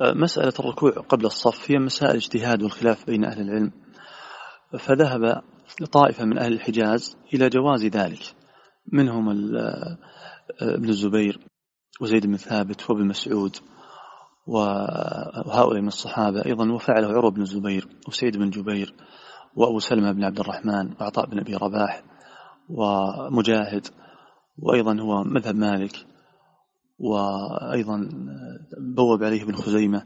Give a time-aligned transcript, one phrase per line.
[0.00, 3.72] مسألة الركوع قبل الصف هي مسائل اجتهاد والخلاف بين أهل العلم
[4.78, 5.42] فذهب
[5.92, 8.34] طائفة من أهل الحجاز إلى جواز ذلك
[8.92, 9.28] منهم
[10.60, 11.40] ابن الزبير
[12.00, 13.56] وزيد بن ثابت وابن مسعود
[14.46, 18.94] وهؤلاء من الصحابة أيضا وفعله عروة بن الزبير وسيد بن جبير
[19.56, 22.02] وأبو سلمة بن عبد الرحمن وعطاء بن أبي رباح
[22.68, 23.86] ومجاهد
[24.58, 26.06] وأيضا هو مذهب مالك.
[26.98, 28.08] وأيضا
[28.78, 30.02] بوب عليه ابن خزيمة.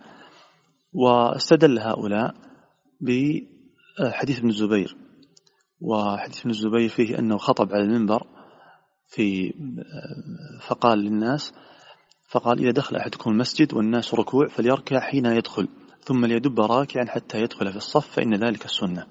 [0.92, 2.34] واستدل هؤلاء
[3.00, 4.96] بحديث ابن الزبير.
[5.80, 8.26] وحديث ابن الزبير فيه أنه خطب على المنبر
[9.08, 9.54] في
[10.66, 11.52] فقال للناس
[12.30, 15.68] فقال إذا دخل أحدكم المسجد والناس ركوع فليركع حين يدخل
[16.04, 19.06] ثم ليدب راكعا حتى يدخل في الصف فإن ذلك السنة.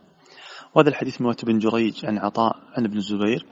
[0.75, 3.45] وهذا الحديث من بن جريج عن عطاء عن ابن الزبير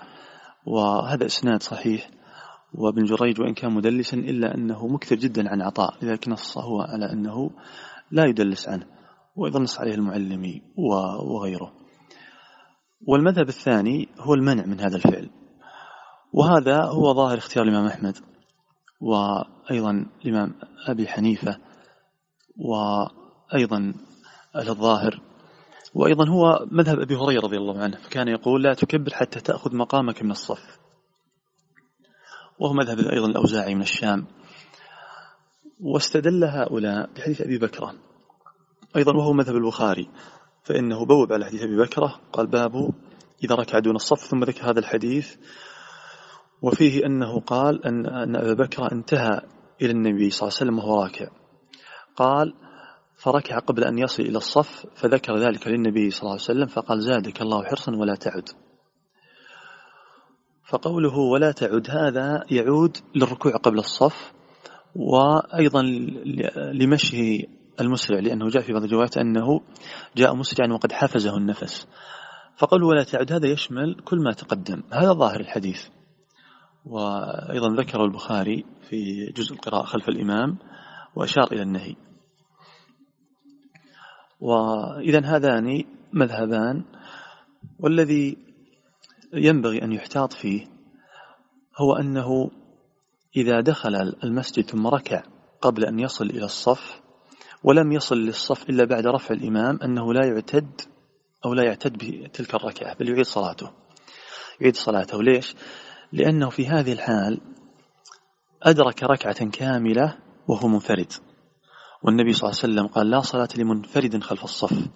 [0.66, 2.10] وهذا إسناد صحيح
[2.74, 7.12] وابن جريج وإن كان مدلسا إلا أنه مكثر جدا عن عطاء لذلك نص هو على
[7.12, 7.50] أنه
[8.12, 8.86] لا يدلس عنه
[9.36, 10.62] وأيضا نص عليه المعلمي
[11.24, 11.74] وغيره.
[13.08, 15.30] والمذهب الثاني هو المنع من هذا الفعل
[16.34, 18.18] وهذا هو ظاهر اختيار الإمام أحمد
[19.02, 20.54] وأيضا الإمام
[20.88, 21.58] أبي حنيفة
[22.58, 23.94] وأيضا
[24.56, 25.22] الظاهر
[25.96, 30.24] وأيضا هو مذهب أبي هريرة رضي الله عنه فكان يقول لا تكبر حتى تأخذ مقامك
[30.24, 30.80] من الصف.
[32.60, 34.26] وهو مذهب أيضا الأوزاعي من الشام.
[35.80, 37.94] واستدل هؤلاء بحديث أبي بكرة
[38.96, 40.10] أيضا وهو مذهب البخاري
[40.64, 42.94] فإنه بوب على حديث أبي بكرة قال باب
[43.44, 45.36] إذا ركع دون الصف ثم ذكر هذا الحديث.
[46.62, 49.42] وفيه أنه قال أن, أن أبا بكر انتهى
[49.82, 51.28] إلى النبي صلى الله عليه وسلم وهو راكع.
[52.16, 52.54] قال
[53.18, 57.42] فركع قبل أن يصل إلى الصف فذكر ذلك للنبي صلى الله عليه وسلم فقال زادك
[57.42, 58.50] الله حرصا ولا تعد.
[60.68, 64.34] فقوله ولا تعد هذا يعود للركوع قبل الصف
[64.96, 65.82] وأيضا
[66.74, 67.48] لمشي
[67.82, 69.62] المسرع لأنه جاء في بعض الروايات أنه
[70.16, 71.88] جاء مسرعا وقد حفزه النفس.
[72.58, 74.84] فقوله ولا تعد هذا يشمل كل ما تقدم.
[74.92, 75.86] هذا ظاهر الحديث.
[76.86, 80.58] وأيضا ذكر البخاري في جزء القراءة خلف الإمام
[81.16, 81.96] وأشار إلى النهي.
[84.40, 85.84] وإذا هذان
[86.14, 86.84] مذهبان
[87.80, 88.47] والذي
[89.34, 90.68] ينبغي أن يحتاط فيه
[91.78, 92.52] هو أنه
[93.36, 95.24] إذا دخل المسجد ثم ركع
[95.62, 97.02] قبل أن يصل إلى الصف
[97.64, 100.82] ولم يصل للصف إلا بعد رفع الإمام أنه لا يعتد
[101.46, 103.72] أو لا يعتد بتلك الركعة بل يعيد صلاته.
[104.62, 105.24] يعيد صلاته.
[105.24, 105.56] ليش؟
[106.14, 107.42] لأنه في هذه الحال
[108.64, 110.18] أدرك ركعة كاملة
[110.48, 111.14] وهو منفرد.
[112.04, 114.88] والنبي صلى الله عليه وسلم قال لا صلاة لمنفرد خلف الصف.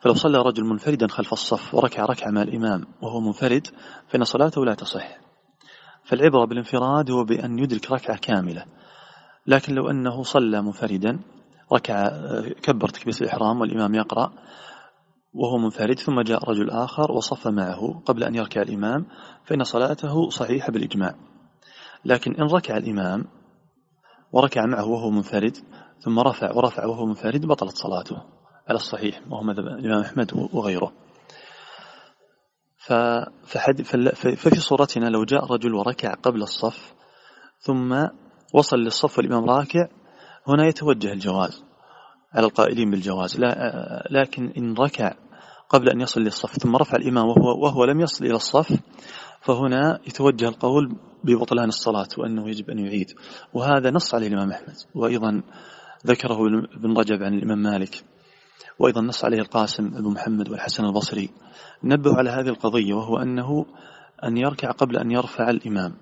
[0.00, 3.66] فلو صلى رجل منفردا خلف الصف وركع ركعة مع الإمام وهو منفرد
[4.08, 5.18] فإن صلاته لا تصح.
[6.04, 8.64] فالعبرة بالانفراد هو بأن يدرك ركعة كاملة.
[9.46, 11.20] لكن لو أنه صلى منفردا
[11.72, 12.08] ركع
[12.62, 14.32] كبر تكبير الإحرام والإمام يقرأ
[15.34, 19.06] وهو منفرد ثم جاء رجل آخر وصف معه قبل أن يركع الإمام
[19.44, 21.14] فإن صلاته صحيحة بالإجماع.
[22.04, 23.24] لكن إن ركع الإمام
[24.32, 25.56] وركع معه وهو منفرد
[26.00, 28.39] ثم رفع ورفع وهو منفرد بطلت صلاته.
[28.70, 30.92] على الصحيح وهو مذهب الإمام أحمد وغيره.
[34.34, 36.94] ففي صورتنا لو جاء رجل وركع قبل الصف
[37.60, 38.06] ثم
[38.54, 39.88] وصل للصف والإمام راكع
[40.48, 41.64] هنا يتوجه الجواز
[42.32, 43.40] على القائلين بالجواز.
[43.40, 45.14] لا لكن إن ركع
[45.68, 48.80] قبل أن يصل للصف ثم رفع الإمام وهو, وهو لم يصل إلى الصف
[49.40, 53.10] فهنا يتوجه القول ببطلان الصلاة وأنه يجب أن يعيد.
[53.54, 54.76] وهذا نص عليه الإمام أحمد.
[54.94, 55.42] وأيضا
[56.06, 58.04] ذكره ابن رجب عن الإمام مالك.
[58.78, 61.30] وأيضا نص عليه القاسم بن محمد والحسن البصري.
[61.84, 63.66] نبه على هذه القضية وهو أنه
[64.24, 65.96] أن يركع قبل أن يرفع الإمام.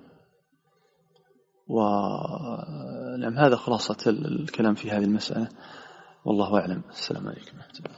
[1.69, 5.49] ونعم هذا خلاصة الكلام في هذه المسألة.
[6.25, 6.83] والله أعلم.
[6.91, 7.97] السلام عليكم ورحمة الله.